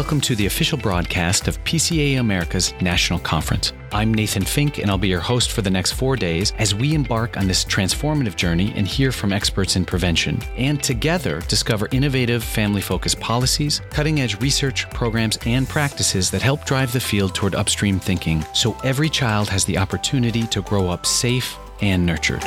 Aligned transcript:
Welcome 0.00 0.22
to 0.22 0.34
the 0.34 0.46
official 0.46 0.78
broadcast 0.78 1.46
of 1.46 1.62
PCA 1.64 2.20
America's 2.20 2.72
National 2.80 3.18
Conference. 3.18 3.74
I'm 3.92 4.14
Nathan 4.14 4.46
Fink, 4.46 4.78
and 4.78 4.90
I'll 4.90 4.96
be 4.96 5.08
your 5.08 5.20
host 5.20 5.52
for 5.52 5.60
the 5.60 5.68
next 5.68 5.92
four 5.92 6.16
days 6.16 6.54
as 6.56 6.74
we 6.74 6.94
embark 6.94 7.36
on 7.36 7.46
this 7.46 7.66
transformative 7.66 8.34
journey 8.34 8.72
and 8.76 8.88
hear 8.88 9.12
from 9.12 9.30
experts 9.30 9.76
in 9.76 9.84
prevention, 9.84 10.40
and 10.56 10.82
together 10.82 11.42
discover 11.48 11.86
innovative 11.92 12.42
family 12.42 12.80
focused 12.80 13.20
policies, 13.20 13.82
cutting 13.90 14.22
edge 14.22 14.40
research, 14.40 14.88
programs, 14.88 15.38
and 15.44 15.68
practices 15.68 16.30
that 16.30 16.40
help 16.40 16.64
drive 16.64 16.94
the 16.94 16.98
field 16.98 17.34
toward 17.34 17.54
upstream 17.54 18.00
thinking 18.00 18.42
so 18.54 18.74
every 18.82 19.10
child 19.10 19.50
has 19.50 19.66
the 19.66 19.76
opportunity 19.76 20.46
to 20.46 20.62
grow 20.62 20.88
up 20.88 21.04
safe 21.04 21.58
and 21.82 22.06
nurtured. 22.06 22.42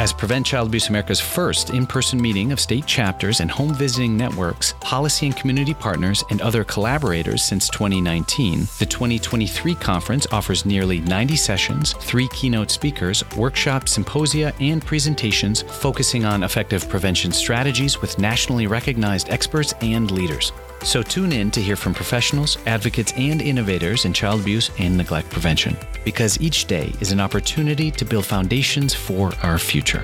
As 0.00 0.14
Prevent 0.14 0.46
Child 0.46 0.68
Abuse 0.68 0.88
America's 0.88 1.20
first 1.20 1.68
in 1.68 1.86
person 1.86 2.18
meeting 2.22 2.52
of 2.52 2.58
state 2.58 2.86
chapters 2.86 3.40
and 3.40 3.50
home 3.50 3.74
visiting 3.74 4.16
networks, 4.16 4.72
policy 4.80 5.26
and 5.26 5.36
community 5.36 5.74
partners, 5.74 6.24
and 6.30 6.40
other 6.40 6.64
collaborators 6.64 7.42
since 7.42 7.68
2019, 7.68 8.60
the 8.78 8.86
2023 8.86 9.74
conference 9.74 10.26
offers 10.32 10.64
nearly 10.64 11.02
90 11.02 11.36
sessions, 11.36 11.92
three 11.92 12.28
keynote 12.28 12.70
speakers, 12.70 13.22
workshops, 13.36 13.92
symposia, 13.92 14.54
and 14.58 14.82
presentations 14.82 15.60
focusing 15.60 16.24
on 16.24 16.44
effective 16.44 16.88
prevention 16.88 17.30
strategies 17.30 18.00
with 18.00 18.18
nationally 18.18 18.66
recognized 18.66 19.28
experts 19.28 19.74
and 19.82 20.10
leaders. 20.10 20.50
So 20.82 21.02
tune 21.02 21.32
in 21.32 21.50
to 21.52 21.60
hear 21.60 21.76
from 21.76 21.94
professionals, 21.94 22.56
advocates, 22.66 23.12
and 23.16 23.42
innovators 23.42 24.06
in 24.06 24.12
child 24.12 24.40
abuse 24.40 24.70
and 24.78 24.96
neglect 24.96 25.30
prevention, 25.30 25.76
because 26.04 26.40
each 26.40 26.64
day 26.64 26.92
is 27.00 27.12
an 27.12 27.20
opportunity 27.20 27.90
to 27.90 28.04
build 28.04 28.24
foundations 28.24 28.94
for 28.94 29.32
our 29.42 29.58
future. 29.58 30.02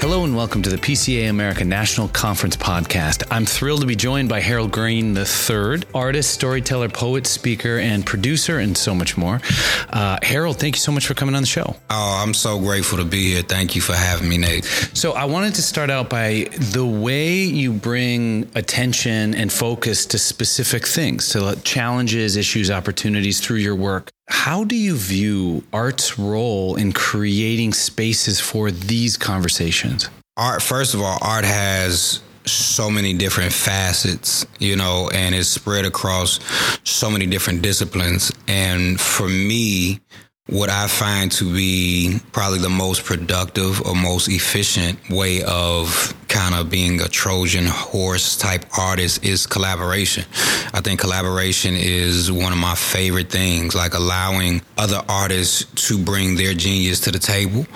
Hello 0.00 0.24
and 0.24 0.34
welcome 0.34 0.62
to 0.62 0.70
the 0.70 0.78
PCA 0.78 1.28
America 1.28 1.62
National 1.62 2.08
Conference 2.08 2.56
podcast. 2.56 3.22
I'm 3.30 3.44
thrilled 3.44 3.82
to 3.82 3.86
be 3.86 3.94
joined 3.94 4.30
by 4.30 4.40
Harold 4.40 4.72
Green 4.72 5.14
III, 5.14 5.82
artist, 5.94 6.30
storyteller, 6.30 6.88
poet, 6.88 7.26
speaker, 7.26 7.78
and 7.78 8.04
producer, 8.06 8.60
and 8.60 8.74
so 8.78 8.94
much 8.94 9.18
more. 9.18 9.42
Uh, 9.90 10.18
Harold, 10.22 10.58
thank 10.58 10.76
you 10.76 10.80
so 10.80 10.90
much 10.90 11.06
for 11.06 11.12
coming 11.12 11.34
on 11.34 11.42
the 11.42 11.46
show. 11.46 11.76
Oh, 11.90 12.22
I'm 12.24 12.32
so 12.32 12.58
grateful 12.58 12.96
to 12.96 13.04
be 13.04 13.34
here. 13.34 13.42
Thank 13.42 13.76
you 13.76 13.82
for 13.82 13.92
having 13.92 14.26
me, 14.26 14.38
Nate. 14.38 14.64
So, 14.94 15.12
I 15.12 15.26
wanted 15.26 15.54
to 15.56 15.62
start 15.62 15.90
out 15.90 16.08
by 16.08 16.46
the 16.58 16.86
way 16.86 17.34
you 17.42 17.70
bring 17.70 18.50
attention 18.54 19.34
and 19.34 19.52
focus 19.52 20.06
to 20.06 20.18
specific 20.18 20.86
things, 20.86 21.28
to 21.32 21.60
challenges, 21.62 22.36
issues, 22.36 22.70
opportunities 22.70 23.38
through 23.40 23.58
your 23.58 23.76
work. 23.76 24.10
How 24.44 24.64
do 24.64 24.74
you 24.74 24.96
view 24.96 25.64
art's 25.70 26.18
role 26.18 26.76
in 26.76 26.94
creating 26.94 27.74
spaces 27.74 28.40
for 28.40 28.70
these 28.70 29.18
conversations? 29.18 30.08
Art, 30.38 30.62
first 30.62 30.94
of 30.94 31.02
all, 31.02 31.18
art 31.20 31.44
has 31.44 32.22
so 32.46 32.88
many 32.88 33.12
different 33.12 33.52
facets, 33.52 34.46
you 34.58 34.76
know, 34.76 35.10
and 35.12 35.34
it's 35.34 35.50
spread 35.50 35.84
across 35.84 36.40
so 36.84 37.10
many 37.10 37.26
different 37.26 37.60
disciplines. 37.60 38.32
And 38.48 38.98
for 38.98 39.28
me, 39.28 40.00
what 40.46 40.70
I 40.70 40.88
find 40.88 41.30
to 41.32 41.52
be 41.52 42.18
probably 42.32 42.60
the 42.60 42.70
most 42.70 43.04
productive 43.04 43.82
or 43.82 43.94
most 43.94 44.28
efficient 44.28 45.10
way 45.10 45.42
of 45.42 46.14
kind 46.30 46.54
of 46.54 46.70
being 46.70 47.00
a 47.00 47.08
Trojan 47.08 47.66
horse 47.66 48.36
type 48.36 48.64
artist 48.78 49.24
is 49.24 49.46
collaboration. 49.46 50.24
I 50.72 50.80
think 50.80 51.00
collaboration 51.00 51.74
is 51.74 52.30
one 52.30 52.52
of 52.52 52.58
my 52.58 52.76
favorite 52.76 53.30
things, 53.30 53.74
like 53.74 53.94
allowing 53.94 54.62
other 54.78 55.02
artists 55.08 55.64
to 55.88 55.98
bring 55.98 56.36
their 56.36 56.54
genius 56.54 57.00
to 57.00 57.10
the 57.10 57.18
table 57.18 57.66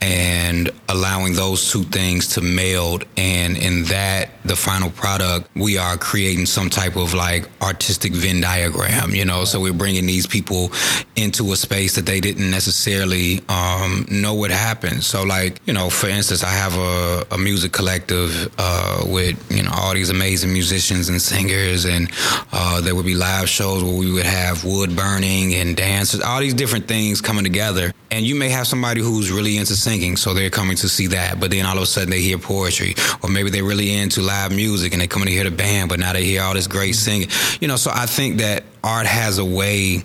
and 0.00 0.70
allowing 0.88 1.34
those 1.34 1.70
two 1.72 1.82
things 1.82 2.28
to 2.34 2.40
meld. 2.40 3.04
And 3.16 3.56
in 3.56 3.84
that, 3.84 4.30
the 4.44 4.54
final 4.56 4.90
product, 4.90 5.50
we 5.56 5.76
are 5.78 5.96
creating 5.96 6.46
some 6.46 6.70
type 6.70 6.96
of 6.96 7.14
like 7.14 7.48
artistic 7.62 8.12
Venn 8.12 8.40
diagram, 8.40 9.10
you 9.10 9.24
know? 9.24 9.44
So 9.44 9.60
we're 9.60 9.72
bringing 9.72 10.06
these 10.06 10.26
people 10.26 10.70
into 11.16 11.52
a 11.52 11.56
space 11.56 11.96
that 11.96 12.06
they 12.06 12.20
didn't 12.20 12.50
necessarily 12.50 13.40
um, 13.48 14.06
know 14.08 14.34
what 14.34 14.52
happened. 14.52 15.02
So, 15.02 15.24
like, 15.24 15.60
you 15.66 15.72
know, 15.72 15.90
for 15.90 16.08
instance, 16.08 16.44
I 16.44 16.50
have 16.50 16.78
a, 16.78 17.26
a 17.32 17.38
music 17.38 17.72
collective 17.72 18.03
collective 18.06 18.54
uh, 18.58 19.02
with 19.06 19.50
you 19.50 19.62
know 19.62 19.70
all 19.72 19.94
these 19.94 20.10
amazing 20.10 20.52
musicians 20.52 21.08
and 21.08 21.20
singers, 21.20 21.84
and 21.84 22.10
uh, 22.52 22.80
there 22.80 22.94
would 22.94 23.06
be 23.06 23.14
live 23.14 23.48
shows 23.48 23.82
where 23.82 23.96
we 23.96 24.12
would 24.12 24.26
have 24.26 24.64
wood 24.64 24.96
burning 24.96 25.54
and 25.54 25.76
dances, 25.76 26.20
all 26.20 26.40
these 26.40 26.54
different 26.54 26.86
things 26.88 27.20
coming 27.20 27.44
together. 27.44 27.92
And 28.10 28.24
you 28.24 28.36
may 28.36 28.48
have 28.50 28.66
somebody 28.66 29.00
who's 29.00 29.32
really 29.32 29.56
into 29.56 29.74
singing, 29.74 30.16
so 30.16 30.34
they're 30.34 30.50
coming 30.50 30.76
to 30.76 30.88
see 30.88 31.08
that, 31.08 31.40
but 31.40 31.50
then 31.50 31.66
all 31.66 31.76
of 31.76 31.82
a 31.82 31.86
sudden 31.86 32.10
they 32.10 32.20
hear 32.20 32.38
poetry, 32.38 32.94
or 33.22 33.28
maybe 33.28 33.50
they're 33.50 33.64
really 33.64 33.94
into 33.94 34.20
live 34.20 34.54
music 34.54 34.92
and 34.92 35.02
they 35.02 35.08
come 35.08 35.22
to 35.22 35.30
hear 35.30 35.44
the 35.44 35.50
band, 35.50 35.88
but 35.88 35.98
now 35.98 36.12
they 36.12 36.24
hear 36.24 36.42
all 36.42 36.54
this 36.54 36.68
great 36.68 36.94
singing. 36.94 37.28
You 37.60 37.68
know, 37.68 37.76
so 37.76 37.90
I 37.92 38.06
think 38.06 38.38
that 38.38 38.64
art 38.84 39.06
has 39.06 39.38
a 39.38 39.44
way 39.44 40.02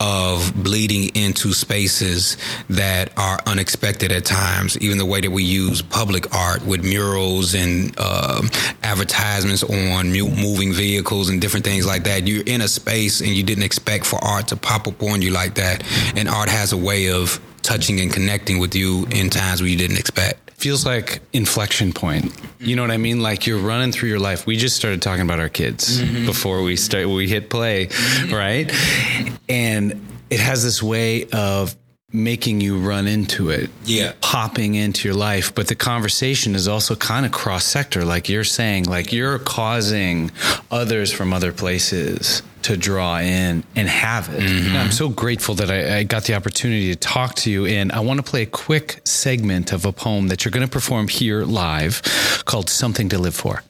of 0.00 0.52
bleeding 0.62 1.14
into 1.14 1.52
spaces 1.52 2.36
that 2.68 3.12
are 3.16 3.38
unexpected 3.46 4.10
at 4.10 4.24
times. 4.24 4.76
Even 4.78 4.98
the 4.98 5.06
way 5.06 5.20
that 5.20 5.30
we 5.30 5.44
use 5.44 5.82
public 5.82 6.34
art 6.34 6.64
with 6.66 6.82
murals 6.82 7.54
and 7.54 7.94
uh, 7.98 8.42
advertisements 8.82 9.62
on 9.62 10.10
moving 10.10 10.72
vehicles 10.72 11.28
and 11.28 11.40
different 11.40 11.64
things 11.64 11.86
like 11.86 12.04
that. 12.04 12.26
You're 12.26 12.44
in 12.44 12.60
a 12.62 12.68
space 12.68 13.20
and 13.20 13.30
you 13.30 13.42
didn't 13.42 13.64
expect 13.64 14.06
for 14.06 14.22
art 14.24 14.48
to 14.48 14.56
pop 14.56 14.88
up 14.88 15.02
on 15.02 15.22
you 15.22 15.30
like 15.30 15.54
that. 15.54 15.84
And 16.16 16.28
art 16.28 16.48
has 16.48 16.72
a 16.72 16.78
way 16.78 17.10
of 17.10 17.40
touching 17.62 18.00
and 18.00 18.12
connecting 18.12 18.58
with 18.58 18.74
you 18.74 19.06
in 19.10 19.30
times 19.30 19.60
where 19.60 19.70
you 19.70 19.76
didn't 19.76 19.98
expect 19.98 20.41
feels 20.62 20.86
like 20.86 21.20
inflection 21.32 21.92
point. 21.92 22.32
You 22.60 22.76
know 22.76 22.82
what 22.82 22.92
I 22.92 22.96
mean? 22.96 23.20
Like 23.20 23.48
you're 23.48 23.58
running 23.58 23.90
through 23.90 24.10
your 24.10 24.20
life. 24.20 24.46
We 24.46 24.56
just 24.56 24.76
started 24.76 25.02
talking 25.02 25.22
about 25.22 25.40
our 25.40 25.48
kids 25.48 26.00
mm-hmm. 26.00 26.24
before 26.24 26.62
we 26.62 26.76
start 26.76 27.08
we 27.08 27.28
hit 27.28 27.50
play, 27.50 27.86
mm-hmm. 27.86 28.32
right? 28.32 29.34
And 29.48 30.06
it 30.30 30.38
has 30.38 30.62
this 30.62 30.80
way 30.80 31.26
of 31.32 31.74
making 32.12 32.60
you 32.60 32.78
run 32.78 33.08
into 33.08 33.50
it, 33.50 33.70
yeah, 33.84 34.12
popping 34.20 34.76
into 34.76 35.08
your 35.08 35.16
life. 35.16 35.52
But 35.52 35.66
the 35.66 35.74
conversation 35.74 36.54
is 36.54 36.68
also 36.68 36.94
kind 36.94 37.26
of 37.26 37.32
cross 37.32 37.64
sector, 37.64 38.04
like 38.04 38.28
you're 38.28 38.44
saying, 38.44 38.84
like 38.84 39.12
you're 39.12 39.40
causing 39.40 40.30
others 40.70 41.10
from 41.10 41.32
other 41.32 41.52
places 41.52 42.42
to 42.64 42.76
draw 42.76 43.18
in 43.18 43.64
and 43.74 43.88
have 43.88 44.28
it. 44.32 44.40
Mm-hmm. 44.40 44.76
I'm 44.76 44.92
so 44.92 45.08
grateful 45.08 45.54
that 45.56 45.70
I, 45.70 45.98
I, 45.98 46.02
got 46.02 46.24
the 46.24 46.34
opportunity 46.34 46.90
to 46.90 46.96
talk 46.96 47.34
to 47.36 47.50
you. 47.50 47.66
And 47.66 47.92
I 47.92 48.00
want 48.00 48.18
to 48.18 48.22
play 48.22 48.42
a 48.42 48.46
quick 48.46 49.00
segment 49.04 49.72
of 49.72 49.84
a 49.84 49.92
poem 49.92 50.28
that 50.28 50.44
you're 50.44 50.52
going 50.52 50.66
to 50.66 50.72
perform 50.72 51.08
here 51.08 51.44
live 51.44 52.02
called 52.44 52.68
Something 52.68 53.08
to 53.10 53.18
Live 53.18 53.34
For. 53.34 53.62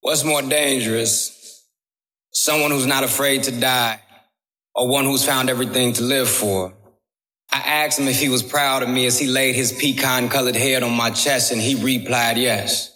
What's 0.00 0.24
more 0.24 0.42
dangerous? 0.42 1.66
Someone 2.32 2.70
who's 2.70 2.86
not 2.86 3.04
afraid 3.04 3.44
to 3.44 3.52
die 3.52 4.00
or 4.74 4.88
one 4.88 5.04
who's 5.04 5.24
found 5.24 5.50
everything 5.50 5.92
to 5.94 6.02
live 6.02 6.28
for? 6.28 6.72
I 7.52 7.58
asked 7.58 7.98
him 7.98 8.08
if 8.08 8.18
he 8.18 8.30
was 8.30 8.42
proud 8.42 8.82
of 8.82 8.88
me 8.88 9.06
as 9.06 9.18
he 9.18 9.26
laid 9.26 9.54
his 9.54 9.72
pecan 9.72 10.28
colored 10.28 10.56
head 10.56 10.82
on 10.82 10.96
my 10.96 11.10
chest 11.10 11.52
and 11.52 11.60
he 11.60 11.74
replied 11.74 12.38
yes. 12.38 12.91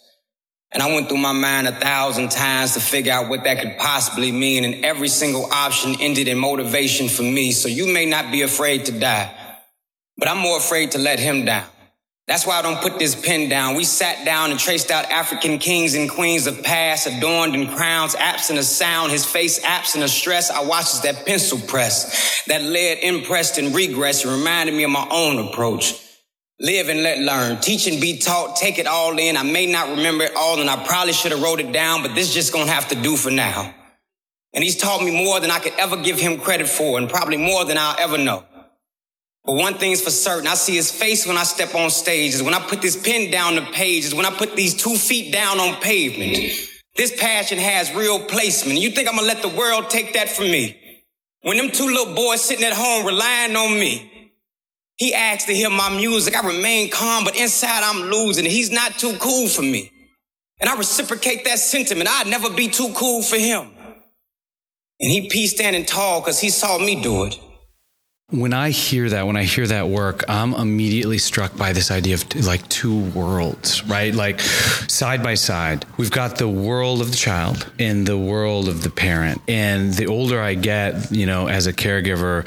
And 0.73 0.83
I 0.83 0.93
went 0.93 1.09
through 1.09 1.19
my 1.19 1.33
mind 1.33 1.69
a 1.69 1.73
thousand 1.73 2.31
times 2.31 2.75
to 2.75 2.81
figure 2.81 3.13
out 3.13 3.29
what 3.29 3.45
that 3.45 3.61
could 3.61 3.79
possibly 3.79 4.33
mean. 4.33 4.65
And 4.65 4.85
every 4.85 5.09
single 5.09 5.47
option 5.53 5.97
ended 6.01 6.29
in 6.29 6.39
motivation 6.39 7.09
for 7.09 7.23
me. 7.23 7.53
So 7.53 7.69
you 7.69 7.87
may 7.87 8.05
not 8.07 8.33
be 8.33 8.43
afraid 8.43 8.87
to 8.87 8.93
die, 8.93 9.33
but 10.19 10.29
I'm 10.29 10.39
more 10.39 10.59
afraid 10.59 10.91
to 10.93 10.99
let 10.99 11.19
him 11.19 11.45
down. 11.45 11.67
That's 12.27 12.45
why 12.45 12.59
I 12.59 12.63
don't 12.63 12.83
put 12.83 12.99
this 12.99 13.15
pen 13.15 13.49
down. 13.49 13.77
We 13.77 13.85
sat 13.85 14.25
down 14.25 14.51
and 14.51 14.59
traced 14.59 14.91
out 14.91 15.05
African 15.13 15.59
kings 15.59 15.95
and 15.95 16.11
queens 16.11 16.49
of 16.49 16.61
past, 16.65 17.07
adorned 17.07 17.55
in 17.55 17.69
crowns, 17.69 18.17
absent 18.17 18.59
of 18.59 18.65
sound, 18.65 19.13
his 19.13 19.25
face 19.25 19.63
absent 19.63 20.03
of 20.03 20.11
stress. 20.11 20.51
I 20.51 20.65
watched 20.65 20.95
as 20.95 21.03
that 21.03 21.25
pencil 21.25 21.59
press, 21.59 22.43
that 22.49 22.63
lead 22.63 22.99
impressed 23.05 23.59
and 23.59 23.73
reminded 23.73 24.75
me 24.75 24.83
of 24.83 24.91
my 24.91 25.07
own 25.09 25.39
approach. 25.39 26.06
Live 26.59 26.89
and 26.89 27.03
let 27.03 27.19
learn. 27.19 27.61
Teach 27.61 27.87
and 27.87 28.01
be 28.01 28.19
taught. 28.19 28.57
Take 28.57 28.79
it 28.79 28.87
all 28.87 29.19
in. 29.19 29.37
I 29.37 29.43
may 29.43 29.67
not 29.67 29.91
remember 29.91 30.25
it 30.25 30.35
all, 30.35 30.59
and 30.59 30.71
I 30.71 30.83
probably 30.87 31.13
should 31.13 31.33
have 31.33 31.43
wrote 31.43 31.61
it 31.61 31.71
down, 31.71 32.03
but 32.03 32.15
this 32.15 32.33
just 32.33 32.51
gonna 32.51 32.71
have 32.71 32.89
to 32.89 32.95
do 32.95 33.17
for 33.17 33.31
now. 33.31 33.75
And 34.55 34.65
he's 34.65 34.77
taught 34.77 35.03
me 35.03 35.11
more 35.11 35.39
than 35.39 35.51
I 35.51 35.59
could 35.59 35.75
ever 35.79 35.99
give 35.99 36.19
him 36.19 36.41
credit 36.41 36.67
for, 36.67 36.97
and 36.99 37.11
probably 37.11 37.37
more 37.37 37.67
than 37.67 37.77
I'll 37.77 37.97
ever 37.99 38.17
know. 38.17 38.43
But 39.45 39.57
one 39.57 39.75
thing's 39.75 40.01
for 40.01 40.11
certain, 40.11 40.49
I 40.49 40.55
see 40.55 40.77
his 40.77 40.91
face 40.91 41.27
when 41.27 41.37
I 41.37 41.43
step 41.43 41.75
on 41.75 41.91
stage, 41.91 42.35
is 42.35 42.43
when 42.43 42.55
I 42.55 42.61
put 42.61 42.81
this 42.81 42.97
pen 42.97 43.31
down 43.31 43.57
the 43.57 43.61
page, 43.61 44.07
is 44.07 44.15
when 44.15 44.25
I 44.25 44.31
put 44.31 44.57
these 44.57 44.75
two 44.75 44.97
feet 44.97 45.31
down 45.33 45.61
on 45.61 45.79
pavement. 45.83 46.39
This 46.97 47.15
passion 47.21 47.59
has 47.59 47.95
real 47.95 48.19
placement. 48.19 48.81
You 48.81 48.91
think 48.91 49.09
I'm 49.09 49.17
gonna 49.17 49.27
let 49.27 49.43
the 49.43 49.51
world 49.51 49.91
take 49.91 50.15
that 50.15 50.31
from 50.31 50.47
me? 50.51 50.81
When 51.43 51.59
them 51.59 51.71
two 51.71 51.87
little 51.87 52.15
boys 52.15 52.41
sitting 52.41 52.65
at 52.65 52.73
home 52.73 53.05
relying 53.05 53.55
on 53.55 53.79
me, 53.79 54.11
he 54.97 55.15
asked 55.15 55.47
to 55.47 55.55
hear 55.55 55.71
my 55.71 55.91
music. 55.91 56.37
I 56.37 56.47
remain 56.47 56.91
calm, 56.91 57.25
but 57.25 57.37
inside 57.37 57.83
I'm 57.83 58.11
losing. 58.11 58.45
He's 58.45 58.71
not 58.71 58.99
too 58.99 59.17
cool 59.19 59.49
for 59.49 59.63
me. 59.63 59.93
And 60.59 60.71
I 60.71 60.77
reciprocate 60.77 61.45
that 61.45 61.59
sentiment. 61.59 62.09
I'd 62.11 62.27
never 62.27 62.51
be 62.51 62.69
too 62.69 62.93
cool 62.95 63.23
for 63.23 63.37
him. 63.37 63.69
And 64.99 65.11
he 65.11 65.29
peace 65.29 65.53
standing 65.53 65.85
tall 65.85 66.21
because 66.21 66.41
he 66.41 66.49
saw 66.49 66.79
me 66.79 67.03
do 67.03 67.25
it. 67.25 67.39
When 68.33 68.53
I 68.53 68.71
hear 68.71 69.09
that, 69.11 69.25
when 69.25 69.37
I 69.37 69.45
hear 69.45 69.69
that 69.69 69.87
work, 69.87 70.25
I'm 70.29 70.53
immediately 70.53 71.17
struck 71.19 71.57
by 71.57 71.73
this 71.73 71.93
idea 71.93 72.15
of 72.15 72.45
like 72.45 72.69
two 72.69 73.09
worlds, 73.11 73.85
right? 73.85 74.13
Like 74.13 74.41
side 74.41 75.23
by 75.23 75.37
side, 75.37 75.85
we've 75.97 76.11
got 76.11 76.37
the 76.37 76.49
world 76.49 77.01
of 77.01 77.13
the 77.13 77.17
child 77.17 77.71
and 77.79 78.05
the 78.05 78.19
world 78.19 78.69
of 78.69 78.83
the 78.83 78.91
parent. 78.91 79.41
And 79.47 79.95
the 79.95 80.07
older 80.07 80.41
I 80.41 80.55
get, 80.55 81.13
you 81.13 81.25
know, 81.25 81.47
as 81.47 81.69
a 81.69 81.73
caregiver, 81.73 82.45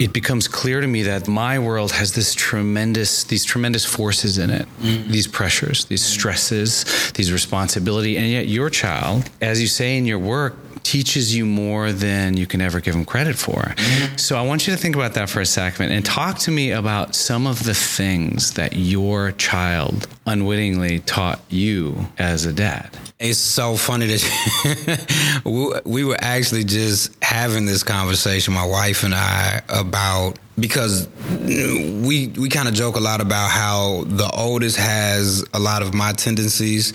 it 0.00 0.12
becomes 0.12 0.48
clear 0.48 0.80
to 0.80 0.86
me 0.88 1.04
that 1.04 1.28
my 1.28 1.60
world 1.60 1.92
has 1.92 2.12
this 2.12 2.34
tremendous, 2.34 3.22
these 3.22 3.44
tremendous 3.44 3.84
forces 3.84 4.36
in 4.36 4.50
it, 4.50 4.66
mm-hmm. 4.80 5.12
these 5.12 5.28
pressures, 5.28 5.84
these 5.84 6.04
stresses, 6.04 6.84
these 7.14 7.32
responsibility. 7.32 8.16
And 8.16 8.28
yet 8.28 8.48
your 8.48 8.70
child, 8.70 9.30
as 9.40 9.60
you 9.60 9.66
say 9.66 9.96
in 9.96 10.06
your 10.06 10.18
work, 10.18 10.56
teaches 10.82 11.34
you 11.36 11.44
more 11.44 11.92
than 11.92 12.36
you 12.36 12.46
can 12.46 12.60
ever 12.60 12.80
give 12.80 12.94
them 12.94 13.04
credit 13.04 13.36
for. 13.36 13.60
Mm-hmm. 13.60 14.16
So 14.16 14.36
I 14.36 14.42
want 14.42 14.66
you 14.66 14.74
to 14.74 14.78
think 14.78 14.96
about 14.96 15.14
that 15.14 15.28
for 15.28 15.40
a 15.40 15.46
second 15.46 15.92
and 15.92 16.04
talk 16.04 16.38
to 16.40 16.50
me 16.50 16.70
about 16.70 17.14
some 17.14 17.46
of 17.46 17.64
the 17.64 17.74
things 17.74 18.54
that 18.54 18.74
your 18.74 19.32
child 19.32 20.08
unwittingly 20.26 21.00
taught 21.00 21.40
you 21.48 22.06
as 22.18 22.46
a 22.46 22.52
dad. 22.52 22.90
It's 23.20 23.38
so 23.38 23.76
funny 23.76 24.06
that 24.06 25.82
we 25.84 26.04
were 26.04 26.16
actually 26.18 26.64
just 26.64 27.22
having 27.22 27.66
this 27.66 27.82
conversation, 27.82 28.54
my 28.54 28.64
wife 28.64 29.02
and 29.04 29.14
I, 29.14 29.60
about 29.68 30.38
because 30.58 31.06
we 31.28 32.28
we 32.28 32.48
kind 32.48 32.66
of 32.66 32.72
joke 32.72 32.96
a 32.96 33.00
lot 33.00 33.20
about 33.20 33.50
how 33.50 34.04
the 34.06 34.30
oldest 34.34 34.78
has 34.78 35.44
a 35.52 35.58
lot 35.58 35.82
of 35.82 35.92
my 35.92 36.12
tendencies. 36.12 36.94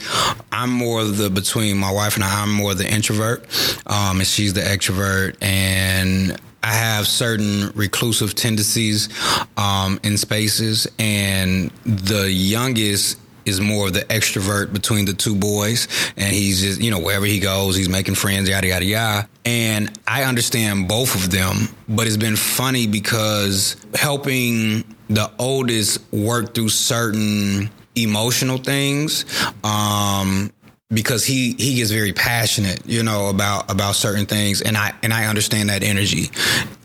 I'm 0.51 0.72
more 0.72 1.04
the 1.04 1.30
between 1.30 1.77
my 1.77 1.92
wife 1.92 2.16
and 2.16 2.24
I. 2.24 2.42
I'm 2.42 2.51
more 2.51 2.74
the 2.74 2.92
introvert, 2.92 3.45
um, 3.86 4.18
and 4.18 4.25
she's 4.25 4.54
the 4.54 4.62
extrovert, 4.62 5.36
and 5.44 6.42
I 6.63 6.74
have 6.74 7.06
certain 7.06 7.71
reclusive 7.75 8.33
tendencies 8.33 9.10
um, 9.57 10.00
in 10.01 10.18
spaces, 10.18 10.88
and 10.98 11.69
the 11.86 12.31
youngest 12.31 13.19
is 13.45 13.62
more 13.62 13.88
of 13.88 13.94
the 13.94 14.01
extrovert 14.01 14.74
between 14.74 15.06
the 15.06 15.13
two 15.13 15.36
boys, 15.36 15.88
and 16.18 16.33
he's 16.33 16.62
just 16.62 16.81
you 16.81 16.92
know 16.92 17.00
wherever 17.00 17.25
he 17.25 17.39
goes, 17.39 17.75
he's 17.75 17.89
making 17.89 18.15
friends, 18.15 18.50
yada 18.50 18.68
yada 18.68 18.86
yada. 18.86 19.30
And 19.45 19.97
I 20.07 20.24
understand 20.24 20.88
both 20.88 21.15
of 21.15 21.31
them, 21.31 21.69
but 21.88 22.07
it's 22.07 22.18
been 22.18 22.36
funny 22.36 22.88
because 22.88 23.75
helping 23.94 24.83
the 25.09 25.31
oldest 25.38 26.01
work 26.12 26.56
through 26.56 26.69
certain 26.69 27.69
emotional 27.95 28.57
things 28.57 29.25
um, 29.63 30.51
because 30.89 31.25
he 31.25 31.56
he 31.57 31.75
gets 31.75 31.92
very 31.92 32.13
passionate, 32.13 32.86
you 32.86 33.03
know, 33.03 33.30
about 33.30 33.71
about 33.71 33.95
certain 33.95 34.25
things, 34.25 34.62
and 34.62 34.77
I 34.77 34.94
and 35.03 35.13
I 35.13 35.25
understand 35.25 35.69
that 35.69 35.83
energy. 35.83 36.30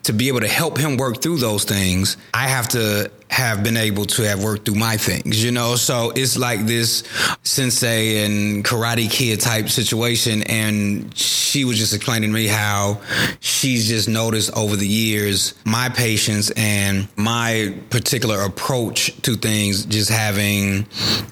To 0.05 0.13
be 0.13 0.29
able 0.29 0.41
to 0.41 0.49
help 0.49 0.79
him 0.79 0.97
work 0.97 1.23
through 1.23 1.39
those 1.39 1.65
things, 1.65 2.17
I 2.35 2.49
have 2.49 2.69
to 2.69 3.11
have 3.31 3.63
been 3.63 3.77
able 3.77 4.05
to 4.05 4.23
have 4.23 4.43
worked 4.43 4.65
through 4.65 4.75
my 4.75 4.97
things, 4.97 5.43
you 5.43 5.53
know? 5.53 5.77
So 5.77 6.11
it's 6.11 6.37
like 6.37 6.67
this 6.67 7.05
sensei 7.45 8.25
and 8.25 8.65
karate 8.65 9.09
kid 9.09 9.41
type 9.41 9.69
situation. 9.69 10.43
And 10.43 11.17
she 11.17 11.65
was 11.65 11.79
just 11.79 11.95
explaining 11.95 12.31
to 12.31 12.35
me 12.35 12.49
how 12.49 13.01
she's 13.39 13.89
just 13.89 14.09
noticed 14.09 14.53
over 14.57 14.75
the 14.75 14.87
years 14.87 15.55
my 15.65 15.89
patience 15.89 16.51
and 16.57 17.07
my 17.17 17.79
particular 17.91 18.43
approach 18.43 19.15
to 19.23 19.37
things 19.37 19.85
just 19.85 20.11
having 20.11 20.87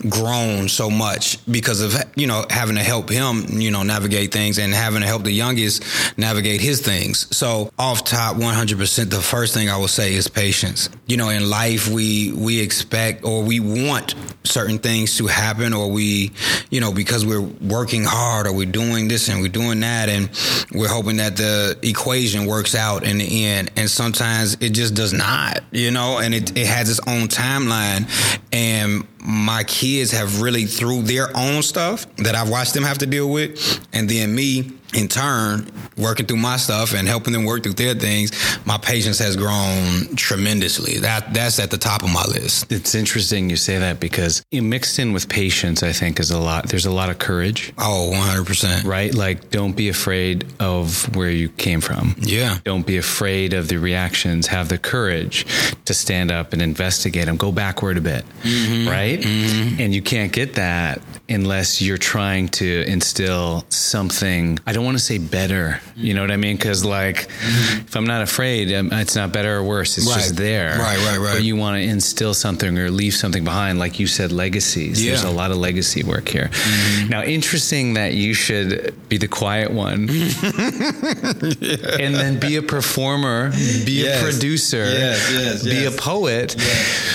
grown 0.09 0.69
so 0.69 0.89
much 0.91 1.45
because 1.51 1.81
of, 1.81 1.95
you 2.15 2.29
know, 2.29 2.45
having 2.49 2.77
to 2.77 2.83
help 2.83 3.09
him, 3.09 3.45
you 3.61 3.73
know, 3.73 3.83
navigate 3.83 4.33
things 4.33 4.59
and 4.59 4.73
having 4.73 5.01
to 5.01 5.07
help 5.07 5.25
the 5.25 5.33
youngest 5.33 5.83
navigate 6.17 6.61
his 6.61 6.81
things. 6.81 7.27
So 7.37 7.73
off 7.77 8.05
top 8.05 8.37
100%, 8.37 8.58
the 8.67 9.21
first 9.23 9.55
thing 9.55 9.69
I 9.69 9.77
will 9.77 9.89
say 9.89 10.15
is 10.15 10.29
patience. 10.29 10.91
You 11.07 11.17
know, 11.17 11.29
in 11.29 11.49
life, 11.49 11.89
we 11.89 12.33
we 12.33 12.61
expect 12.61 13.25
or 13.25 13.43
we 13.43 13.61
want 13.61 14.15
certain 14.45 14.79
things 14.79 15.17
to 15.19 15.27
happen 15.27 15.73
or 15.73 15.91
we 15.91 16.33
you 16.71 16.81
know 16.81 16.93
because 16.93 17.25
we're 17.25 17.41
working 17.41 18.05
hard 18.05 18.47
or 18.47 18.53
we're 18.53 18.67
doing 18.67 19.09
this 19.09 19.29
and 19.29 19.41
we're 19.41 19.49
doing 19.49 19.81
that 19.81 20.09
and 20.09 20.31
we're 20.73 20.89
hoping 20.89 21.19
that 21.19 21.37
the 21.37 21.79
equation 21.83 22.47
works 22.47 22.75
out 22.75 23.05
in 23.05 23.19
the 23.19 23.45
end 23.47 23.71
and 23.77 23.91
sometimes 23.91 24.57
it 24.61 24.71
just 24.71 24.95
does 24.95 25.13
not 25.13 25.63
you 25.71 25.91
know 25.91 26.19
and 26.19 26.35
it, 26.35 26.57
it 26.57 26.67
has 26.67 26.89
its 26.89 27.01
own 27.07 27.29
timeline 27.29 28.09
and 28.53 29.07
my 29.21 29.63
kids 29.65 30.11
have 30.13 30.41
really 30.41 30.65
through 30.65 31.03
their 31.03 31.29
own 31.37 31.63
stuff 31.63 32.07
that 32.17 32.35
I've 32.35 32.49
watched 32.49 32.75
them 32.75 32.85
have 32.85 32.99
to 32.99 33.07
deal 33.07 33.31
with 33.31 33.87
and 33.93 34.09
then 34.09 34.35
me 34.35 34.78
in 34.95 35.09
turn, 35.09 35.71
working 35.97 36.27
through 36.27 36.39
my 36.39 36.57
stuff 36.57 36.95
and 36.95 37.07
helping 37.07 37.33
them 37.33 37.45
work 37.45 37.63
through 37.63 37.75
their 37.75 37.95
things, 37.95 38.33
my 38.65 38.79
patience 38.79 39.19
has 39.19 39.37
grown 39.37 40.17
tremendously. 40.17 40.99
That 40.99 41.35
that's 41.35 41.59
at 41.59 41.71
the 41.71 41.79
top 41.79 42.03
of 42.03 42.13
my 42.13 42.25
list. 42.25 42.73
It's 42.73 42.95
interesting 42.95 43.51
you 43.51 43.57
say 43.57 43.79
that 43.79 44.01
because 44.01 44.45
you 44.51 44.63
mixed 44.63 44.99
in 44.99 45.13
with 45.13 45.29
patience, 45.29 45.83
I 45.83 45.93
think 45.93 46.19
is 46.21 46.31
a 46.31 46.39
lot. 46.39 46.69
There's 46.69 46.87
a 46.87 46.91
lot 46.91 47.11
of 47.11 47.19
courage. 47.19 47.73
Oh, 47.79 48.11
100 48.11 48.47
percent. 48.47 48.85
Right, 48.85 49.15
like 49.15 49.51
don't 49.51 49.77
be 49.77 49.89
afraid 49.89 50.47
of 50.59 51.15
where 51.15 51.31
you 51.31 51.51
came 51.51 51.81
from. 51.81 52.15
Yeah. 52.19 52.59
Don't 52.65 52.87
be 52.87 52.97
afraid 52.97 53.53
of 53.53 53.69
the 53.69 53.77
reactions. 53.77 54.47
Have 54.47 54.69
the 54.69 54.79
courage 54.79 55.45
to 55.85 55.95
stand 55.95 56.31
up 56.31 56.53
and 56.53 56.63
investigate 56.63 57.27
them. 57.27 57.37
Go 57.37 57.53
backward 57.53 57.99
a 57.99 58.01
bit. 58.01 58.25
Mm-hmm. 58.43 58.89
Right, 58.89 59.21
mm-hmm. 59.21 59.81
and 59.81 59.95
you 59.95 60.01
can't 60.01 60.33
get 60.33 60.55
that 60.55 61.03
unless 61.29 61.83
you're 61.83 61.99
trying 61.99 62.49
to 62.49 62.85
instill 62.87 63.65
something. 63.69 64.59
I 64.67 64.73
don't 64.79 64.85
want 64.85 64.97
to 64.97 65.03
say 65.03 65.19
better. 65.19 65.81
You 65.97 66.15
know 66.15 66.21
what 66.21 66.31
I 66.31 66.37
mean? 66.37 66.57
Because 66.57 66.85
like, 66.85 67.27
if 67.29 67.97
I'm 67.97 68.07
not 68.07 68.23
afraid, 68.23 68.73
um, 68.73 68.93
it's 68.93 69.17
not 69.17 69.33
better 69.33 69.57
or 69.57 69.65
worse. 69.65 69.99
It's 69.99 70.07
right. 70.07 70.15
just 70.15 70.37
there. 70.37 70.79
Right, 70.79 70.99
right, 70.99 71.19
right. 71.19 71.35
But 71.35 71.43
you 71.43 71.57
want 71.57 71.79
to 71.79 71.83
instill 71.83 72.33
something 72.33 72.79
or 72.79 72.89
leave 72.89 73.15
something 73.15 73.43
behind, 73.43 73.81
like 73.81 73.99
you 73.99 74.07
said, 74.07 74.31
legacies. 74.31 75.05
Yeah. 75.05 75.11
There's 75.11 75.25
a 75.25 75.33
lot 75.33 75.51
of 75.51 75.57
legacy 75.57 76.05
work 76.05 76.29
here. 76.29 76.49
Mm-hmm. 76.53 77.09
Now, 77.09 77.25
interesting 77.25 77.95
that 77.95 78.15
you 78.15 78.35
should 78.35 78.95
be 79.09 79.17
the 79.17 79.27
quiet 79.27 79.73
one, 79.73 80.07
yeah. 80.09 80.29
and 81.99 82.15
then 82.15 82.39
be 82.39 82.55
a 82.55 82.63
performer, 82.63 83.51
be 83.51 84.05
yes. 84.05 84.21
a 84.21 84.31
producer, 84.31 84.85
yes, 84.85 85.33
yes, 85.33 85.65
be 85.65 85.87
a 85.87 85.91
poet. 85.91 86.55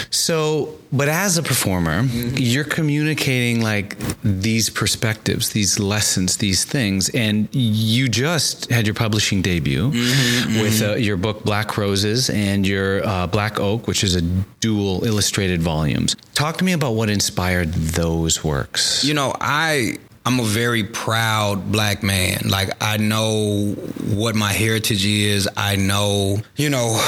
So 0.09 0.77
but 0.93 1.09
as 1.09 1.37
a 1.39 1.43
performer, 1.43 2.03
mm-hmm. 2.03 2.37
you're 2.37 2.63
communicating 2.63 3.61
like 3.61 3.97
these 4.23 4.69
perspectives, 4.69 5.49
these 5.49 5.79
lessons, 5.79 6.37
these 6.37 6.63
things. 6.63 7.09
And 7.09 7.49
you 7.51 8.07
just 8.07 8.69
had 8.69 8.85
your 8.85 8.93
publishing 8.93 9.41
debut 9.41 9.89
mm-hmm, 9.89 10.61
with 10.61 10.81
uh, 10.83 10.95
your 10.95 11.17
book 11.17 11.43
Black 11.43 11.77
Roses 11.77 12.29
and 12.29 12.65
your 12.65 13.05
uh, 13.05 13.25
Black 13.25 13.59
Oak, 13.59 13.87
which 13.87 14.03
is 14.03 14.15
a 14.15 14.21
dual 14.21 15.03
illustrated 15.03 15.63
volumes. 15.63 16.15
Talk 16.35 16.57
to 16.57 16.63
me 16.63 16.73
about 16.73 16.91
what 16.91 17.09
inspired 17.09 17.73
those 17.73 18.43
works. 18.43 19.03
You 19.03 19.15
know, 19.15 19.35
I 19.41 19.97
I'm 20.25 20.39
a 20.39 20.43
very 20.43 20.83
proud 20.83 21.71
black 21.71 22.03
man. 22.03 22.47
Like 22.47 22.69
I 22.81 22.97
know 22.97 23.73
what 24.13 24.35
my 24.35 24.53
heritage 24.53 25.05
is. 25.05 25.49
I 25.57 25.75
know, 25.75 26.37
you 26.55 26.69
know, 26.69 27.03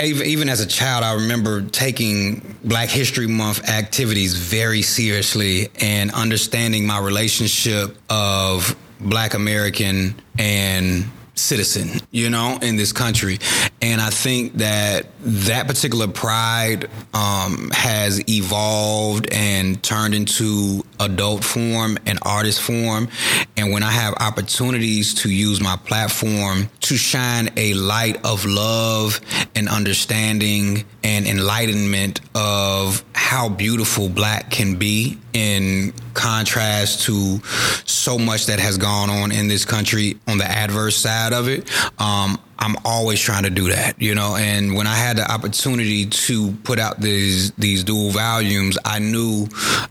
even 0.00 0.48
as 0.48 0.60
a 0.60 0.66
child, 0.66 1.04
I 1.04 1.14
remember 1.14 1.62
taking 1.62 2.56
Black 2.64 2.88
History 2.88 3.26
Month 3.26 3.68
activities 3.68 4.34
very 4.34 4.82
seriously 4.82 5.68
and 5.80 6.10
understanding 6.12 6.86
my 6.86 6.98
relationship 6.98 7.96
of 8.08 8.76
Black 9.00 9.34
American 9.34 10.20
and 10.38 11.10
citizen, 11.34 12.00
you 12.10 12.30
know, 12.30 12.58
in 12.62 12.76
this 12.76 12.92
country. 12.92 13.38
And 13.82 14.00
I 14.00 14.10
think 14.10 14.54
that 14.54 15.06
that 15.20 15.66
particular 15.66 16.08
pride 16.08 16.88
um, 17.12 17.70
has 17.72 18.26
evolved 18.28 19.28
and 19.32 19.82
turned 19.82 20.14
into 20.14 20.84
adult 21.00 21.44
form 21.44 21.98
and 22.06 22.18
artist 22.22 22.60
form. 22.60 23.08
And 23.56 23.72
when 23.72 23.82
I 23.82 23.90
have 23.90 24.14
opportunities 24.20 25.14
to 25.14 25.30
use 25.30 25.60
my 25.60 25.76
platform 25.76 26.70
to 26.80 26.96
shine 26.96 27.50
a 27.56 27.74
light 27.74 28.24
of 28.24 28.44
love 28.44 29.20
and 29.54 29.68
understanding 29.68 30.84
and 31.02 31.26
enlightenment 31.26 32.20
of 32.34 33.04
how 33.24 33.48
beautiful 33.48 34.06
black 34.10 34.50
can 34.50 34.76
be 34.76 35.16
in 35.32 35.94
contrast 36.12 37.06
to 37.06 37.40
so 37.86 38.18
much 38.18 38.44
that 38.46 38.58
has 38.60 38.76
gone 38.76 39.08
on 39.08 39.32
in 39.32 39.48
this 39.48 39.64
country 39.64 40.18
on 40.28 40.36
the 40.36 40.44
adverse 40.44 40.94
side 40.94 41.32
of 41.32 41.48
it. 41.48 41.66
Um, 41.98 42.38
I'm 42.58 42.76
always 42.84 43.20
trying 43.20 43.44
to 43.44 43.50
do 43.50 43.68
that, 43.68 44.00
you 44.00 44.14
know. 44.14 44.36
And 44.36 44.74
when 44.74 44.86
I 44.86 44.94
had 44.94 45.16
the 45.16 45.30
opportunity 45.30 46.06
to 46.06 46.52
put 46.64 46.78
out 46.78 47.00
these 47.00 47.52
these 47.52 47.84
dual 47.84 48.10
volumes, 48.10 48.78
I 48.84 48.98
knew 48.98 49.48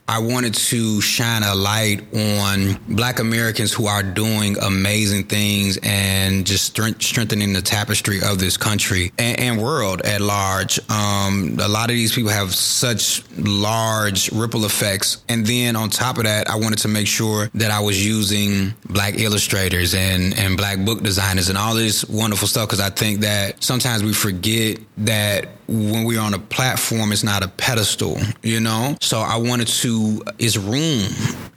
I 0.08 0.20
wanted 0.20 0.54
to 0.54 1.02
shine 1.02 1.44
a 1.44 1.56
light 1.56 2.02
on 2.14 2.80
Black 2.88 3.20
Americans 3.20 3.74
who 3.74 3.88
are 3.88 4.04
doing 4.04 4.58
amazing 4.60 5.26
things 5.26 5.78
and 5.84 6.46
just 6.46 6.66
strengthening 6.66 7.54
the 7.54 7.62
tapestry 7.62 8.20
of 8.24 8.40
this 8.40 8.58
country 8.58 9.12
and, 9.18 9.40
and 9.40 9.62
world 9.62 10.02
at 10.02 10.22
large. 10.22 10.80
Um, 10.90 11.58
a 11.62 11.68
lot 11.68 11.90
of 11.90 11.96
these 11.96 12.14
people 12.14 12.32
have 12.32 12.54
such 12.54 13.24
large 13.38 14.32
ripple 14.32 14.66
effects, 14.66 15.24
and 15.30 15.46
then 15.46 15.76
on 15.76 15.90
top 15.90 16.18
of 16.18 16.24
that, 16.24 16.50
I 16.50 16.56
wanted 16.56 16.80
to 16.80 16.88
make 16.88 17.08
sure 17.08 17.50
that 17.56 17.72
I 17.72 17.80
was 17.80 18.06
using 18.06 18.74
Black 18.86 19.20
illustrators 19.20 19.94
and 19.94 20.38
and 20.38 20.58
Black 20.58 20.80
book 20.80 21.02
designers 21.02 21.50
and 21.50 21.58
all 21.58 21.74
this 21.74 22.06
wonderful 22.06 22.48
stuff 22.54 22.68
because 22.70 22.80
I 22.80 22.90
think 22.90 23.22
that 23.22 23.62
sometimes 23.64 24.04
we 24.04 24.14
forget 24.14 24.78
that 25.00 25.50
when 25.68 26.06
we're 26.06 26.22
on 26.22 26.34
a 26.34 26.40
platform, 26.40 27.12
it's 27.12 27.24
not 27.24 27.44
a 27.44 27.48
pedestal, 27.48 28.18
you 28.44 28.60
know? 28.60 28.96
So 29.02 29.20
I 29.20 29.38
wanted 29.38 29.68
to, 29.68 30.24
it's 30.38 30.56
room, 30.56 31.08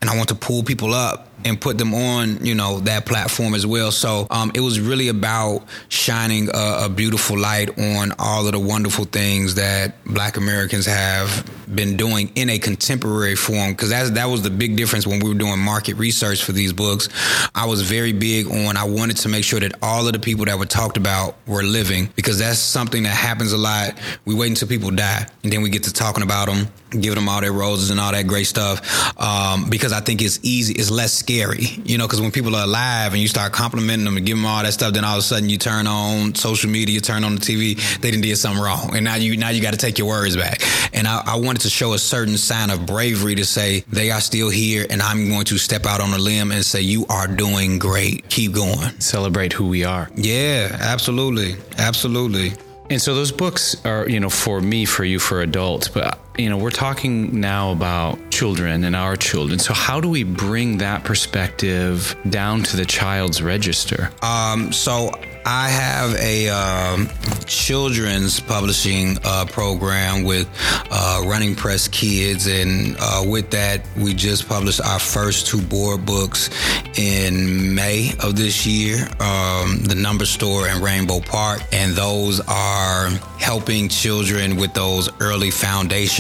and 0.00 0.10
I 0.10 0.16
want 0.16 0.28
to 0.30 0.34
pull 0.34 0.62
people 0.62 0.94
up 0.94 1.25
and 1.44 1.60
put 1.60 1.78
them 1.78 1.94
on, 1.94 2.44
you 2.44 2.54
know, 2.54 2.80
that 2.80 3.06
platform 3.06 3.54
as 3.54 3.66
well. 3.66 3.92
So 3.92 4.26
um, 4.30 4.50
it 4.54 4.60
was 4.60 4.80
really 4.80 5.08
about 5.08 5.64
shining 5.88 6.48
a, 6.52 6.84
a, 6.84 6.88
beautiful 6.88 7.38
light 7.38 7.78
on 7.78 8.12
all 8.18 8.46
of 8.46 8.52
the 8.52 8.58
wonderful 8.58 9.04
things 9.04 9.54
that 9.56 10.02
Black 10.04 10.36
Americans 10.36 10.86
have 10.86 11.48
been 11.72 11.96
doing 11.96 12.32
in 12.34 12.48
a 12.48 12.58
contemporary 12.58 13.36
form. 13.36 13.72
Because 13.72 13.90
that 13.90 14.26
was 14.26 14.42
the 14.42 14.50
big 14.50 14.76
difference 14.76 15.06
when 15.06 15.20
we 15.20 15.28
were 15.28 15.38
doing 15.38 15.58
market 15.58 15.94
research 15.94 16.42
for 16.42 16.52
these 16.52 16.72
books. 16.72 17.08
I 17.54 17.66
was 17.66 17.82
very 17.82 18.12
big 18.12 18.46
on. 18.48 18.76
I 18.76 18.84
wanted 18.84 19.18
to 19.18 19.28
make 19.28 19.44
sure 19.44 19.60
that 19.60 19.74
all 19.82 20.06
of 20.06 20.12
the 20.12 20.18
people 20.18 20.46
that 20.46 20.58
were 20.58 20.66
talked 20.66 20.96
about 20.96 21.36
were 21.46 21.62
living, 21.62 22.08
because 22.16 22.38
that's 22.38 22.58
something 22.58 23.02
that 23.02 23.10
happens 23.10 23.52
a 23.52 23.58
lot. 23.58 23.98
We 24.24 24.34
wait 24.34 24.48
until 24.48 24.68
people 24.68 24.90
die, 24.90 25.26
and 25.42 25.52
then 25.52 25.62
we 25.62 25.70
get 25.70 25.84
to 25.84 25.92
talking 25.92 26.22
about 26.22 26.46
them, 26.46 26.68
giving 26.90 27.16
them 27.16 27.28
all 27.28 27.40
their 27.40 27.52
roses 27.52 27.90
and 27.90 28.00
all 28.00 28.12
that 28.12 28.26
great 28.26 28.46
stuff. 28.46 29.20
Um, 29.20 29.68
because 29.68 29.92
I 29.92 30.00
think 30.00 30.22
it's 30.22 30.38
easy, 30.42 30.74
it's 30.74 30.90
less 30.90 31.12
scary, 31.26 31.66
you 31.84 31.98
know. 31.98 32.06
Because 32.06 32.20
when 32.20 32.30
people 32.30 32.54
are 32.54 32.64
alive 32.64 33.12
and 33.12 33.20
you 33.20 33.28
start 33.28 33.52
complimenting 33.52 34.04
them 34.04 34.16
and 34.16 34.24
giving 34.24 34.42
them 34.42 34.50
all 34.50 34.62
that 34.62 34.72
stuff, 34.72 34.94
then 34.94 35.04
all 35.04 35.14
of 35.14 35.18
a 35.18 35.22
sudden 35.22 35.48
you 35.48 35.58
turn 35.58 35.86
on 35.86 36.34
social 36.34 36.70
media, 36.70 37.00
turn 37.00 37.24
on 37.24 37.34
the 37.34 37.40
TV, 37.40 37.76
they 37.98 38.10
didn't 38.10 38.22
did 38.22 38.36
something 38.36 38.62
wrong, 38.62 38.94
and 38.94 39.04
now 39.04 39.16
you 39.16 39.36
now 39.36 39.50
you 39.50 39.60
got 39.60 39.72
to 39.72 39.78
take 39.78 39.98
your 39.98 40.08
words 40.08 40.36
back. 40.36 40.60
And 40.92 41.06
I, 41.06 41.22
I 41.26 41.36
wanted 41.36 41.62
to 41.62 41.70
show 41.70 41.92
a 41.94 41.98
certain 41.98 42.36
sign 42.36 42.70
of 42.70 42.86
bravery 42.86 43.34
to 43.34 43.44
say 43.44 43.80
they 43.88 44.10
are 44.10 44.20
still 44.20 44.50
here, 44.50 44.86
and 44.88 45.02
I'm 45.02 45.28
going 45.28 45.44
to 45.46 45.58
step 45.58 45.84
out 45.84 46.00
on 46.00 46.12
a 46.12 46.18
limb 46.18 46.52
and 46.52 46.64
say 46.64 46.80
you 46.80 47.06
are 47.08 47.26
doing 47.26 47.78
great. 47.78 48.28
Keep 48.28 48.52
going. 48.52 49.00
Celebrate 49.00 49.52
who 49.52 49.68
we 49.68 49.84
are. 49.84 50.08
Yeah, 50.14 50.76
absolutely, 50.80 51.56
absolutely. 51.78 52.52
And 52.88 53.02
so 53.02 53.14
those 53.16 53.32
books 53.32 53.84
are, 53.84 54.08
you 54.08 54.20
know, 54.20 54.30
for 54.30 54.60
me, 54.60 54.84
for 54.84 55.04
you, 55.04 55.18
for 55.18 55.40
adults, 55.40 55.88
but 55.88 56.20
you 56.38 56.50
know, 56.50 56.58
we're 56.58 56.70
talking 56.70 57.40
now 57.40 57.72
about 57.72 58.30
children 58.30 58.84
and 58.84 58.94
our 58.94 59.16
children. 59.16 59.58
So 59.58 59.72
how 59.72 60.00
do 60.00 60.08
we 60.08 60.24
bring 60.24 60.78
that 60.78 61.04
perspective 61.04 62.14
down 62.28 62.62
to 62.64 62.76
the 62.76 62.84
child's 62.84 63.42
register? 63.42 64.10
Um, 64.22 64.72
so 64.72 65.10
I 65.48 65.68
have 65.68 66.14
a 66.16 66.48
um, 66.48 67.08
children's 67.46 68.40
publishing 68.40 69.16
uh, 69.24 69.44
program 69.44 70.24
with 70.24 70.48
uh, 70.90 71.22
Running 71.24 71.54
Press 71.54 71.86
Kids, 71.86 72.48
and 72.48 72.96
uh, 72.98 73.24
with 73.24 73.52
that, 73.52 73.86
we 73.96 74.12
just 74.12 74.48
published 74.48 74.80
our 74.80 74.98
first 74.98 75.46
two 75.46 75.62
board 75.62 76.04
books 76.04 76.50
in 76.98 77.72
May 77.74 78.12
of 78.24 78.34
this 78.34 78.66
year 78.66 79.06
um, 79.20 79.78
The 79.84 79.94
Number 79.96 80.26
Store 80.26 80.66
and 80.66 80.82
Rainbow 80.82 81.20
Park. 81.20 81.62
And 81.72 81.94
those 81.94 82.40
are 82.48 83.10
helping 83.38 83.88
children 83.88 84.56
with 84.56 84.74
those 84.74 85.08
early 85.20 85.52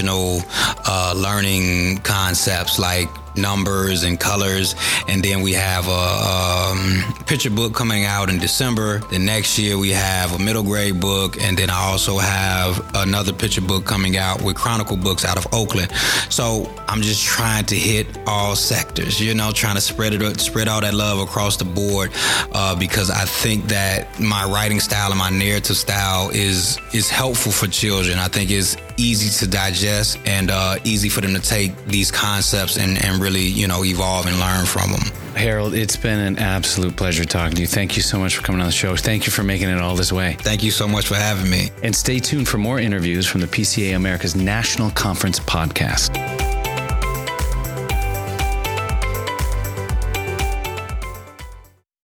foundational 0.06 0.42
uh, 0.86 1.14
learning 1.16 1.98
concepts 1.98 2.78
like 2.78 3.08
numbers 3.36 4.02
and 4.02 4.18
colors. 4.18 4.74
And 5.08 5.22
then 5.22 5.42
we 5.42 5.52
have 5.52 5.88
a, 5.88 6.70
um, 6.70 7.14
picture 7.26 7.50
book 7.50 7.74
coming 7.74 8.04
out 8.04 8.30
in 8.30 8.38
December. 8.38 9.00
The 9.10 9.18
next 9.18 9.58
year 9.58 9.78
we 9.78 9.90
have 9.90 10.32
a 10.32 10.38
middle 10.38 10.62
grade 10.62 11.00
book, 11.00 11.40
and 11.42 11.56
then 11.58 11.70
I 11.70 11.80
also 11.90 12.18
have 12.18 12.94
another 12.94 13.32
picture 13.32 13.60
book 13.60 13.84
coming 13.84 14.16
out 14.16 14.42
with 14.42 14.56
Chronicle 14.56 14.96
Books 14.96 15.24
out 15.24 15.36
of 15.36 15.52
Oakland. 15.52 15.90
So 16.28 16.72
I'm 16.88 17.02
just 17.02 17.24
trying 17.24 17.64
to 17.66 17.74
hit 17.74 18.06
all 18.26 18.54
sectors, 18.56 19.20
you 19.20 19.34
know, 19.34 19.50
trying 19.50 19.74
to 19.74 19.80
spread 19.80 20.14
it, 20.14 20.40
spread 20.40 20.68
all 20.68 20.80
that 20.80 20.94
love 20.94 21.18
across 21.18 21.56
the 21.56 21.64
board, 21.64 22.10
uh, 22.52 22.76
because 22.76 23.10
I 23.10 23.24
think 23.24 23.66
that 23.66 24.20
my 24.20 24.44
writing 24.44 24.80
style 24.80 25.10
and 25.10 25.18
my 25.18 25.30
narrative 25.30 25.76
style 25.76 26.30
is 26.30 26.78
is 26.92 27.08
helpful 27.10 27.52
for 27.52 27.66
children. 27.66 28.18
I 28.18 28.28
think 28.28 28.50
it's 28.50 28.76
easy 28.96 29.44
to 29.44 29.50
digest 29.50 30.18
and 30.24 30.50
uh, 30.50 30.76
easy 30.84 31.08
for 31.08 31.20
them 31.20 31.34
to 31.34 31.40
take 31.40 31.72
these 31.86 32.10
concepts 32.10 32.78
and, 32.78 33.02
and 33.04 33.20
really, 33.26 33.42
you 33.42 33.66
know, 33.66 33.84
evolve 33.84 34.26
and 34.26 34.38
learn 34.38 34.64
from 34.64 34.92
them. 34.92 35.00
Harold, 35.34 35.74
it's 35.74 35.96
been 35.96 36.20
an 36.20 36.38
absolute 36.38 36.94
pleasure 36.94 37.24
talking 37.24 37.56
to 37.56 37.62
you. 37.62 37.66
Thank 37.66 37.96
you 37.96 38.02
so 38.02 38.18
much 38.18 38.36
for 38.36 38.42
coming 38.42 38.60
on 38.60 38.68
the 38.68 38.72
show. 38.72 38.94
Thank 38.94 39.26
you 39.26 39.32
for 39.32 39.42
making 39.42 39.68
it 39.68 39.78
all 39.78 39.96
this 39.96 40.12
way. 40.12 40.36
Thank 40.40 40.62
you 40.62 40.70
so 40.70 40.86
much 40.86 41.08
for 41.08 41.16
having 41.16 41.50
me. 41.50 41.70
And 41.82 41.94
stay 41.94 42.20
tuned 42.20 42.46
for 42.46 42.58
more 42.58 42.78
interviews 42.78 43.26
from 43.26 43.40
the 43.40 43.48
PCA 43.48 43.96
America's 43.96 44.36
National 44.36 44.90
Conference 44.90 45.40
podcast. 45.40 46.45